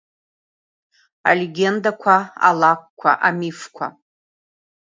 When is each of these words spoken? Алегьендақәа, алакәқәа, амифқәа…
Алегьендақәа, 1.29 2.15
алакәқәа, 2.47 3.11
амифқәа… 3.27 3.87